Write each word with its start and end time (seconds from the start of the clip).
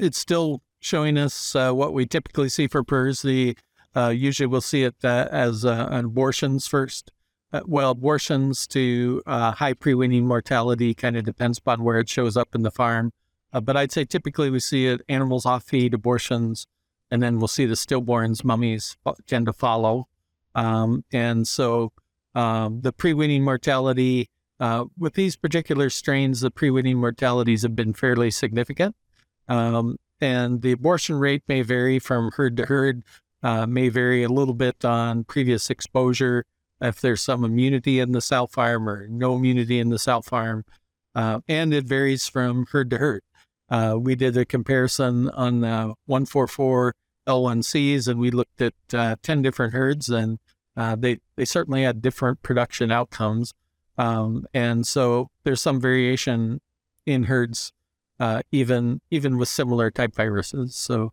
it's 0.00 0.18
still 0.18 0.62
showing 0.80 1.18
us 1.18 1.54
uh, 1.54 1.72
what 1.72 1.92
we 1.92 2.06
typically 2.06 2.48
see 2.48 2.66
for. 2.66 2.82
The 2.82 3.56
uh, 3.94 4.08
usually 4.08 4.46
we'll 4.46 4.60
see 4.60 4.84
it 4.84 4.96
uh, 5.04 5.28
as 5.30 5.64
uh, 5.64 5.88
abortions 5.90 6.66
first. 6.66 7.12
Uh, 7.52 7.60
well, 7.66 7.90
abortions 7.90 8.66
to 8.68 9.22
uh, 9.26 9.52
high 9.52 9.74
pre-weaning 9.74 10.26
mortality 10.26 10.94
kind 10.94 11.16
of 11.16 11.24
depends 11.24 11.58
upon 11.58 11.82
where 11.82 11.98
it 11.98 12.08
shows 12.08 12.36
up 12.36 12.54
in 12.54 12.62
the 12.62 12.70
farm. 12.70 13.12
but 13.62 13.76
I'd 13.76 13.90
say 13.90 14.04
typically 14.04 14.50
we 14.50 14.60
see 14.60 14.86
it 14.86 15.00
animals 15.08 15.44
off 15.44 15.64
feed, 15.64 15.92
abortions, 15.92 16.66
and 17.10 17.20
then 17.20 17.38
we'll 17.38 17.48
see 17.48 17.66
the 17.66 17.74
stillborns, 17.74 18.44
mummies 18.44 18.96
tend 19.26 19.46
to 19.46 19.52
follow. 19.52 20.06
Um, 20.54 21.04
and 21.12 21.46
so 21.46 21.92
um, 22.36 22.82
the 22.82 22.92
pre-weaning 22.92 23.42
mortality 23.42 24.30
with 24.96 25.14
these 25.14 25.36
particular 25.36 25.90
strains, 25.90 26.42
the 26.42 26.52
pre-weaning 26.52 26.98
mortalities 26.98 27.62
have 27.62 27.74
been 27.74 27.94
fairly 27.94 28.30
significant. 28.30 28.94
Um, 29.50 29.96
and 30.20 30.62
the 30.62 30.72
abortion 30.72 31.18
rate 31.18 31.42
may 31.48 31.60
vary 31.62 31.98
from 31.98 32.30
herd 32.34 32.56
to 32.58 32.66
herd, 32.66 33.02
uh, 33.42 33.66
may 33.66 33.88
vary 33.88 34.22
a 34.22 34.28
little 34.28 34.54
bit 34.54 34.84
on 34.84 35.24
previous 35.24 35.68
exposure, 35.68 36.44
if 36.80 37.00
there's 37.00 37.20
some 37.20 37.44
immunity 37.44 38.00
in 38.00 38.12
the 38.12 38.20
sow 38.20 38.46
farm 38.46 38.88
or 38.88 39.06
no 39.08 39.36
immunity 39.36 39.78
in 39.78 39.90
the 39.90 39.98
sow 39.98 40.22
farm. 40.22 40.64
Uh, 41.14 41.40
and 41.48 41.74
it 41.74 41.84
varies 41.84 42.28
from 42.28 42.66
herd 42.70 42.88
to 42.90 42.98
herd. 42.98 43.22
Uh, 43.68 43.96
we 44.00 44.14
did 44.14 44.36
a 44.36 44.44
comparison 44.44 45.28
on 45.30 45.64
uh, 45.64 45.88
144 46.06 46.94
L1Cs 47.26 48.08
and 48.08 48.18
we 48.18 48.30
looked 48.30 48.60
at 48.62 48.74
uh, 48.92 49.16
10 49.22 49.42
different 49.42 49.72
herds 49.72 50.08
and 50.08 50.38
uh, 50.76 50.96
they, 50.96 51.18
they 51.36 51.44
certainly 51.44 51.82
had 51.82 52.00
different 52.00 52.42
production 52.42 52.90
outcomes. 52.90 53.52
Um, 53.98 54.46
and 54.54 54.86
so 54.86 55.28
there's 55.44 55.60
some 55.60 55.80
variation 55.80 56.60
in 57.04 57.24
herds, 57.24 57.72
uh, 58.20 58.42
even 58.52 59.00
even 59.10 59.38
with 59.38 59.48
similar 59.48 59.90
type 59.90 60.14
viruses. 60.14 60.76
So 60.76 61.08